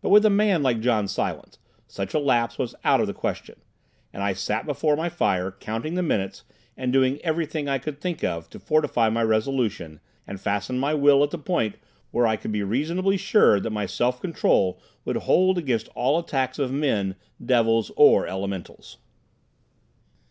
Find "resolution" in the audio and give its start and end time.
9.22-10.00